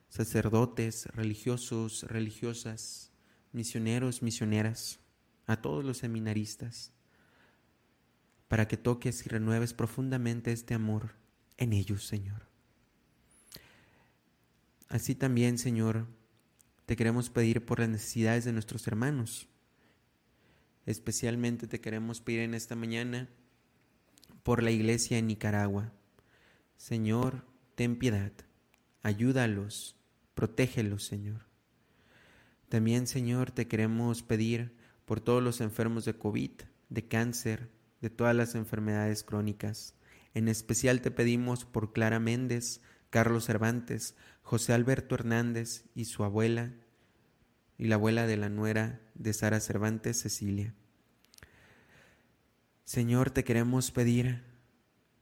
sacerdotes, 0.09 1.07
religiosos, 1.07 2.05
religiosas, 2.05 3.12
misioneros, 3.53 4.23
misioneras, 4.23 5.01
a 5.47 5.61
todos 5.61 5.85
los 5.85 5.99
seminaristas, 5.99 6.95
para 8.49 8.69
que 8.69 8.79
toques 8.79 9.27
y 9.27 9.29
renueves 9.29 9.75
profundamente 9.75 10.53
este 10.53 10.73
amor 10.73 11.17
en 11.59 11.75
ellos, 11.75 12.07
Señor. 12.07 12.47
Así 14.89 15.15
también, 15.15 15.59
Señor, 15.59 16.07
te 16.87 16.97
queremos 16.97 17.29
pedir 17.29 17.67
por 17.67 17.81
las 17.81 17.91
necesidades 17.91 18.47
de 18.47 18.53
nuestros 18.53 18.87
hermanos. 18.87 19.49
Especialmente 20.87 21.66
te 21.66 21.81
queremos 21.81 22.20
pedir 22.20 22.40
en 22.40 22.55
esta 22.55 22.77
mañana 22.77 23.29
por 24.44 24.62
la 24.62 24.70
iglesia 24.70 25.18
en 25.18 25.27
Nicaragua. 25.27 25.92
Señor, 26.77 27.44
ten 27.75 27.99
piedad, 27.99 28.33
ayúdalos, 29.03 29.96
protégelos, 30.35 31.05
Señor. 31.05 31.46
También, 32.68 33.09
Señor, 33.09 33.51
te 33.51 33.66
queremos 33.66 34.22
pedir 34.22 34.77
por 35.05 35.20
todos 35.20 35.42
los 35.42 35.61
enfermos 35.61 36.05
de 36.05 36.14
COVID, 36.14 36.53
de 36.88 37.09
cáncer, 37.09 37.70
de 38.01 38.11
todas 38.11 38.37
las 38.37 38.55
enfermedades 38.55 39.25
crónicas. 39.25 39.94
En 40.35 40.46
especial 40.46 41.01
te 41.01 41.11
pedimos 41.11 41.64
por 41.64 41.92
Clara 41.92 42.20
Méndez, 42.20 42.81
Carlos 43.11 43.46
Cervantes, 43.46 44.14
José 44.42 44.72
Alberto 44.72 45.14
Hernández 45.16 45.85
y 45.94 46.05
su 46.05 46.22
abuela, 46.22 46.75
y 47.79 47.87
la 47.87 47.97
abuela 47.97 48.27
de 48.27 48.37
la 48.37 48.49
nuera 48.49 49.01
de 49.15 49.33
Sara 49.33 49.61
Cervantes, 49.61 50.21
Cecilia. 50.21 50.75
Señor, 52.85 53.31
te 53.31 53.45
queremos 53.45 53.91
pedir 53.91 54.43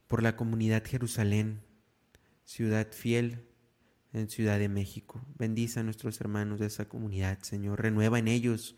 por 0.07 0.23
la 0.23 0.37
comunidad 0.37 0.85
Jerusalén, 0.85 1.62
ciudad 2.45 2.88
fiel 2.93 3.49
en 4.12 4.29
Ciudad 4.29 4.59
de 4.59 4.69
México. 4.69 5.25
Bendice 5.38 5.81
a 5.81 5.83
nuestros 5.83 6.21
hermanos 6.21 6.61
de 6.61 6.67
esa 6.67 6.88
comunidad, 6.88 7.38
Señor. 7.40 7.83
Renueva 7.83 8.19
en 8.19 8.29
ellos 8.29 8.77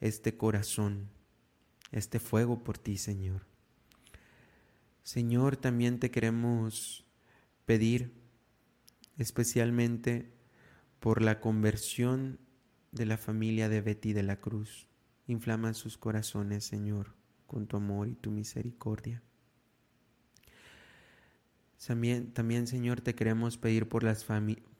este 0.00 0.36
corazón 0.36 1.08
este 1.92 2.18
fuego 2.18 2.62
por 2.62 2.78
ti, 2.78 2.98
Señor. 2.98 3.46
Señor, 5.02 5.56
también 5.56 5.98
te 5.98 6.10
queremos 6.10 7.06
pedir 7.64 8.12
especialmente 9.18 10.32
por 11.00 11.22
la 11.22 11.40
conversión 11.40 12.38
de 12.96 13.06
la 13.06 13.16
familia 13.16 13.68
de 13.68 13.80
Betty 13.80 14.12
de 14.12 14.24
la 14.24 14.40
Cruz. 14.40 14.88
Inflama 15.28 15.74
sus 15.74 15.98
corazones, 15.98 16.64
Señor, 16.64 17.14
con 17.46 17.66
tu 17.66 17.76
amor 17.76 18.08
y 18.08 18.14
tu 18.14 18.30
misericordia. 18.30 19.22
También, 21.86 22.32
también 22.32 22.66
Señor, 22.66 23.00
te 23.00 23.14
queremos 23.14 23.58
pedir 23.58 23.88
por 23.88 24.02
las, 24.02 24.26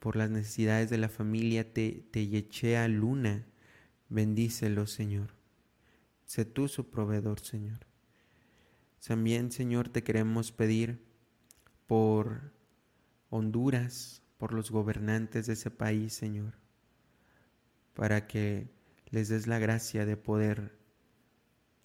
por 0.00 0.16
las 0.16 0.30
necesidades 0.30 0.90
de 0.90 0.98
la 0.98 1.08
familia 1.08 1.72
Teyechea 1.72 2.88
Luna. 2.88 3.46
Bendícelo, 4.08 4.86
Señor. 4.86 5.34
Sé 6.24 6.44
tú 6.44 6.66
su 6.66 6.90
proveedor, 6.90 7.38
Señor. 7.38 7.86
También, 9.06 9.52
Señor, 9.52 9.88
te 9.88 10.02
queremos 10.02 10.50
pedir 10.50 11.00
por 11.86 12.52
Honduras, 13.30 14.22
por 14.36 14.52
los 14.52 14.70
gobernantes 14.70 15.46
de 15.46 15.52
ese 15.52 15.70
país, 15.70 16.12
Señor, 16.12 16.54
para 17.96 18.26
que 18.26 18.68
les 19.10 19.28
des 19.28 19.46
la 19.46 19.58
gracia 19.58 20.04
de 20.04 20.16
poder 20.16 20.78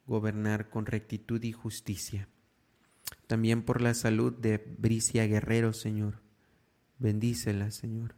gobernar 0.06 0.70
con 0.70 0.86
rectitud 0.86 1.42
y 1.42 1.54
justicia. 1.54 2.28
También 3.28 3.64
por 3.64 3.82
la 3.82 3.94
salud 3.94 4.34
de 4.34 4.58
Bricia 4.78 5.26
Guerrero, 5.26 5.72
Señor. 5.72 6.22
Bendícela, 7.00 7.72
Señor. 7.72 8.16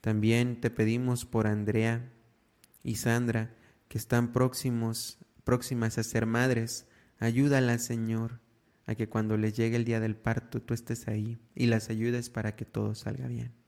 También 0.00 0.60
te 0.60 0.70
pedimos 0.70 1.24
por 1.24 1.46
Andrea 1.46 2.12
y 2.82 2.96
Sandra, 2.96 3.54
que 3.88 3.98
están 3.98 4.32
próximos, 4.32 5.18
próximas 5.44 5.96
a 5.96 6.02
ser 6.02 6.26
madres, 6.26 6.86
ayúdalas, 7.18 7.84
Señor, 7.84 8.40
a 8.86 8.96
que 8.96 9.08
cuando 9.08 9.36
les 9.36 9.56
llegue 9.56 9.76
el 9.76 9.84
día 9.84 10.00
del 10.00 10.16
parto 10.16 10.60
tú 10.60 10.74
estés 10.74 11.06
ahí 11.06 11.38
y 11.54 11.66
las 11.66 11.88
ayudes 11.88 12.30
para 12.30 12.56
que 12.56 12.64
todo 12.64 12.96
salga 12.96 13.28
bien. 13.28 13.59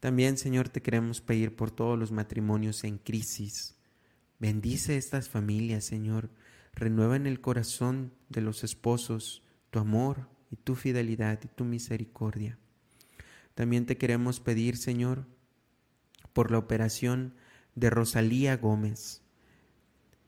También, 0.00 0.38
Señor, 0.38 0.70
te 0.70 0.80
queremos 0.80 1.20
pedir 1.20 1.54
por 1.54 1.70
todos 1.70 1.98
los 1.98 2.10
matrimonios 2.10 2.84
en 2.84 2.96
crisis. 2.96 3.76
Bendice 4.38 4.96
estas 4.96 5.28
familias, 5.28 5.84
Señor. 5.84 6.30
Renueva 6.72 7.16
en 7.16 7.26
el 7.26 7.42
corazón 7.42 8.14
de 8.30 8.40
los 8.40 8.64
esposos 8.64 9.42
tu 9.70 9.78
amor 9.78 10.28
y 10.50 10.56
tu 10.56 10.74
fidelidad 10.74 11.38
y 11.44 11.48
tu 11.48 11.66
misericordia. 11.66 12.58
También 13.54 13.84
te 13.84 13.98
queremos 13.98 14.40
pedir, 14.40 14.78
Señor, 14.78 15.26
por 16.32 16.50
la 16.50 16.58
operación 16.58 17.34
de 17.74 17.90
Rosalía 17.90 18.56
Gómez. 18.56 19.22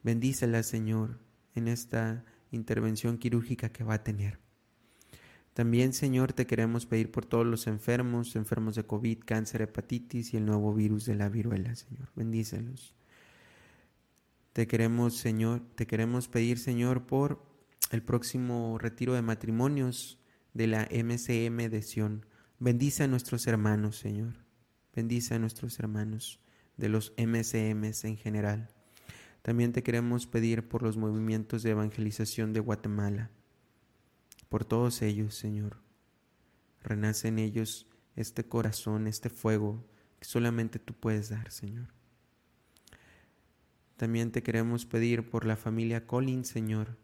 Bendícela, 0.03 0.61
Señor, 0.61 1.19
en 1.55 1.67
esta 1.67 2.25
intervención 2.51 3.17
quirúrgica 3.17 3.69
que 3.69 3.83
va 3.83 3.95
a 3.95 4.03
tener. 4.03 4.42
También, 5.53 5.93
Señor, 5.93 6.33
te 6.33 6.47
queremos 6.47 6.87
pedir 6.87 7.11
por 7.11 7.25
todos 7.25 7.45
los 7.45 7.67
enfermos, 7.67 8.35
enfermos 8.35 8.75
de 8.75 8.85
COVID, 8.85 9.19
cáncer, 9.23 9.61
hepatitis 9.61 10.33
y 10.33 10.37
el 10.37 10.45
nuevo 10.45 10.73
virus 10.73 11.05
de 11.05 11.13
la 11.13 11.29
viruela, 11.29 11.75
Señor. 11.75 12.09
Bendícelos. 12.15 12.95
Te 14.53 14.65
queremos, 14.65 15.15
Señor, 15.15 15.61
te 15.75 15.85
queremos 15.85 16.27
pedir, 16.27 16.57
Señor, 16.57 17.05
por 17.05 17.43
el 17.91 18.01
próximo 18.01 18.79
retiro 18.79 19.13
de 19.13 19.21
matrimonios 19.21 20.19
de 20.55 20.67
la 20.67 20.87
MCM 20.91 21.69
de 21.69 21.81
Sion. 21.83 22.25
Bendice 22.57 23.03
a 23.03 23.07
nuestros 23.07 23.45
hermanos, 23.45 23.97
Señor. 23.97 24.33
Bendice 24.95 25.35
a 25.35 25.39
nuestros 25.39 25.77
hermanos 25.79 26.39
de 26.77 26.89
los 26.89 27.13
MCMs 27.17 28.05
en 28.05 28.17
general. 28.17 28.69
También 29.43 29.71
te 29.71 29.83
queremos 29.83 30.25
pedir 30.25 30.67
por 30.67 30.81
los 30.81 30.97
movimientos 30.97 31.61
de 31.61 31.71
evangelización 31.71 32.53
de 32.53 32.59
Guatemala 32.59 33.29
por 34.53 34.65
todos 34.65 35.01
ellos, 35.01 35.33
Señor. 35.33 35.77
Renace 36.83 37.27
en 37.27 37.39
ellos 37.39 37.87
este 38.15 38.47
corazón, 38.47 39.07
este 39.07 39.31
fuego 39.31 39.83
que 40.19 40.25
solamente 40.25 40.77
tú 40.77 40.93
puedes 40.93 41.29
dar, 41.29 41.49
Señor. 41.49 41.87
También 43.97 44.31
te 44.31 44.43
queremos 44.43 44.85
pedir 44.85 45.27
por 45.27 45.47
la 45.47 45.55
familia 45.55 46.05
Collins, 46.05 46.49
Señor. 46.49 46.99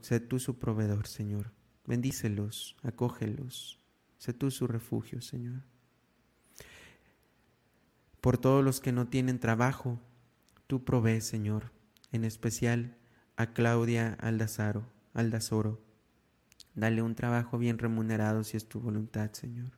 Sé 0.00 0.18
tú 0.18 0.38
su 0.38 0.58
proveedor, 0.58 1.06
Señor. 1.06 1.52
Bendícelos, 1.84 2.78
acógelos. 2.82 3.78
Sé 4.16 4.32
tú 4.32 4.50
su 4.50 4.66
refugio, 4.66 5.20
Señor. 5.20 5.60
Por 8.22 8.38
todos 8.38 8.64
los 8.64 8.80
que 8.80 8.92
no 8.92 9.08
tienen 9.08 9.38
trabajo, 9.38 10.00
tú 10.66 10.86
provees, 10.86 11.26
Señor. 11.26 11.70
En 12.12 12.24
especial 12.24 12.96
a 13.36 13.52
Claudia 13.52 14.14
Aldazaro 14.20 14.93
Aldazoro. 15.14 15.80
Dale 16.74 17.02
un 17.02 17.14
trabajo 17.14 17.56
bien 17.56 17.78
remunerado 17.78 18.44
si 18.44 18.56
es 18.56 18.68
tu 18.68 18.80
voluntad, 18.80 19.32
Señor. 19.32 19.70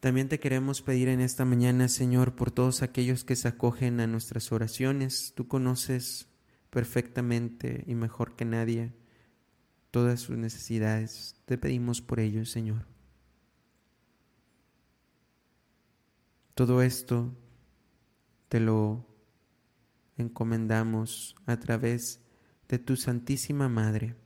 También 0.00 0.28
te 0.28 0.40
queremos 0.40 0.82
pedir 0.82 1.08
en 1.08 1.20
esta 1.20 1.44
mañana, 1.44 1.88
Señor, 1.88 2.34
por 2.34 2.50
todos 2.50 2.82
aquellos 2.82 3.24
que 3.24 3.36
se 3.36 3.48
acogen 3.48 4.00
a 4.00 4.06
nuestras 4.06 4.52
oraciones. 4.52 5.32
Tú 5.34 5.48
conoces 5.48 6.28
perfectamente 6.70 7.84
y 7.86 7.94
mejor 7.94 8.34
que 8.36 8.44
nadie 8.44 8.92
todas 9.90 10.20
sus 10.20 10.36
necesidades. 10.36 11.36
Te 11.46 11.56
pedimos 11.56 12.02
por 12.02 12.20
ellos, 12.20 12.50
Señor. 12.50 12.86
Todo 16.54 16.82
esto 16.82 17.34
te 18.48 18.60
lo 18.60 19.06
encomendamos 20.16 21.34
a 21.46 21.58
través 21.58 22.23
de 22.68 22.78
tu 22.78 22.96
Santísima 22.96 23.68
Madre, 23.68 24.16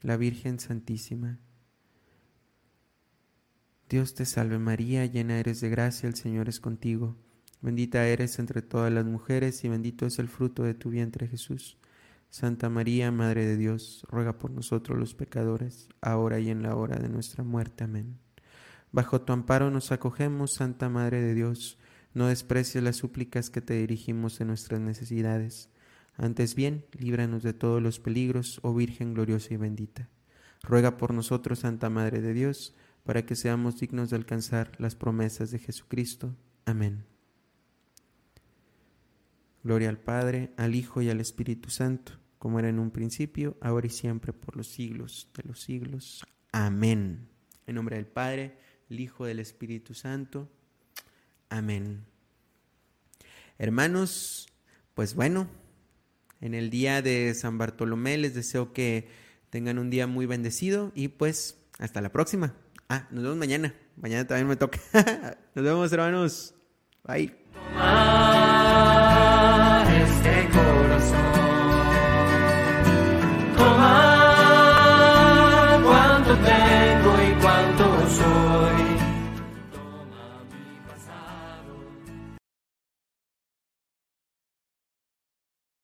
la 0.00 0.16
Virgen 0.16 0.60
Santísima. 0.60 1.40
Dios 3.88 4.14
te 4.14 4.26
salve 4.26 4.58
María, 4.58 5.04
llena 5.06 5.40
eres 5.40 5.60
de 5.60 5.68
gracia, 5.68 6.08
el 6.08 6.14
Señor 6.14 6.48
es 6.48 6.60
contigo. 6.60 7.16
Bendita 7.60 8.06
eres 8.06 8.38
entre 8.38 8.62
todas 8.62 8.92
las 8.92 9.04
mujeres 9.04 9.64
y 9.64 9.68
bendito 9.68 10.06
es 10.06 10.20
el 10.20 10.28
fruto 10.28 10.62
de 10.62 10.74
tu 10.74 10.90
vientre 10.90 11.26
Jesús. 11.26 11.78
Santa 12.30 12.68
María, 12.68 13.10
Madre 13.10 13.44
de 13.44 13.56
Dios, 13.56 14.06
ruega 14.08 14.38
por 14.38 14.52
nosotros 14.52 14.96
los 14.96 15.14
pecadores, 15.14 15.88
ahora 16.00 16.38
y 16.38 16.50
en 16.50 16.62
la 16.62 16.76
hora 16.76 16.98
de 16.98 17.08
nuestra 17.08 17.42
muerte. 17.42 17.84
Amén. 17.84 18.18
Bajo 18.92 19.22
tu 19.22 19.32
amparo 19.32 19.70
nos 19.70 19.90
acogemos, 19.90 20.52
Santa 20.52 20.88
Madre 20.88 21.20
de 21.20 21.34
Dios, 21.34 21.78
no 22.14 22.28
desprecies 22.28 22.84
las 22.84 22.96
súplicas 22.96 23.50
que 23.50 23.62
te 23.62 23.74
dirigimos 23.74 24.40
en 24.40 24.46
nuestras 24.46 24.80
necesidades 24.80 25.70
antes 26.18 26.56
bien, 26.56 26.84
líbranos 26.98 27.44
de 27.44 27.54
todos 27.54 27.80
los 27.80 28.00
peligros, 28.00 28.58
oh 28.62 28.74
Virgen 28.74 29.14
gloriosa 29.14 29.54
y 29.54 29.56
bendita. 29.56 30.08
Ruega 30.62 30.96
por 30.96 31.14
nosotros, 31.14 31.60
Santa 31.60 31.90
Madre 31.90 32.20
de 32.20 32.34
Dios, 32.34 32.74
para 33.04 33.24
que 33.24 33.36
seamos 33.36 33.78
dignos 33.78 34.10
de 34.10 34.16
alcanzar 34.16 34.72
las 34.80 34.96
promesas 34.96 35.52
de 35.52 35.60
Jesucristo. 35.60 36.34
Amén. 36.66 37.04
Gloria 39.62 39.88
al 39.88 39.98
Padre, 39.98 40.52
al 40.56 40.74
Hijo 40.74 41.02
y 41.02 41.08
al 41.08 41.20
Espíritu 41.20 41.70
Santo, 41.70 42.18
como 42.38 42.58
era 42.58 42.68
en 42.68 42.80
un 42.80 42.90
principio, 42.90 43.56
ahora 43.60 43.86
y 43.86 43.90
siempre, 43.90 44.32
por 44.32 44.56
los 44.56 44.66
siglos 44.66 45.30
de 45.36 45.44
los 45.44 45.60
siglos. 45.60 46.26
Amén. 46.50 47.28
En 47.66 47.76
nombre 47.76 47.94
del 47.94 48.06
Padre, 48.06 48.58
el 48.90 48.98
Hijo 48.98 49.24
y 49.24 49.28
del 49.28 49.38
Espíritu 49.38 49.94
Santo. 49.94 50.50
Amén. 51.48 52.04
Hermanos, 53.56 54.48
pues 54.94 55.14
bueno, 55.14 55.48
en 56.40 56.54
el 56.54 56.70
día 56.70 57.02
de 57.02 57.34
San 57.34 57.58
Bartolomé. 57.58 58.18
Les 58.18 58.34
deseo 58.34 58.72
que 58.72 59.08
tengan 59.50 59.78
un 59.78 59.90
día 59.90 60.06
muy 60.06 60.26
bendecido 60.26 60.92
y 60.94 61.08
pues 61.08 61.58
hasta 61.78 62.00
la 62.00 62.10
próxima. 62.10 62.54
Ah, 62.88 63.06
nos 63.10 63.22
vemos 63.22 63.38
mañana. 63.38 63.74
Mañana 63.96 64.26
también 64.26 64.48
me 64.48 64.56
toca. 64.56 64.78
nos 65.54 65.64
vemos 65.64 65.92
hermanos. 65.92 66.54
Bye. 67.04 67.47